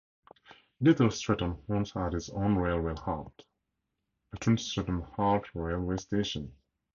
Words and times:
Little 0.79 1.11
Stretton 1.11 1.61
once 1.67 1.91
had 1.91 2.15
its 2.15 2.31
own 2.31 2.55
railway 2.55 2.95
halt: 2.97 3.45
Little 4.33 4.57
Stretton 4.57 5.01
Halt 5.01 5.53
railway 5.53 5.97
station. 5.97 6.55